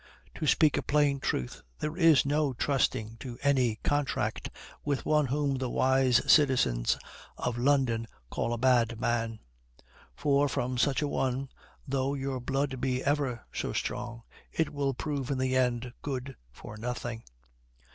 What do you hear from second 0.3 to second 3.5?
To speak a plain truth, there is no trusting to